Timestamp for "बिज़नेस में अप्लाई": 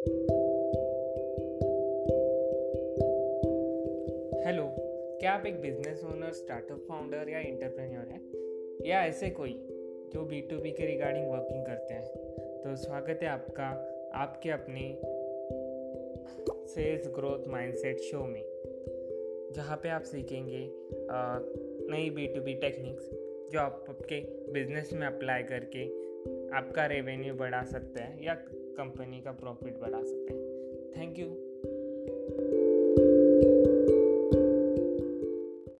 24.52-25.42